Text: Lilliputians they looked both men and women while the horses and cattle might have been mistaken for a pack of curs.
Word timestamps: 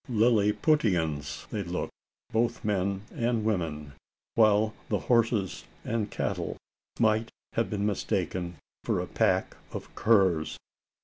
Lilliputians 0.09 1.45
they 1.51 1.61
looked 1.61 1.91
both 2.33 2.65
men 2.65 3.03
and 3.13 3.45
women 3.45 3.93
while 4.33 4.73
the 4.89 4.97
horses 4.97 5.65
and 5.85 6.09
cattle 6.09 6.57
might 6.99 7.29
have 7.53 7.69
been 7.69 7.85
mistaken 7.85 8.55
for 8.83 8.99
a 8.99 9.05
pack 9.05 9.57
of 9.71 9.93
curs. 9.93 10.57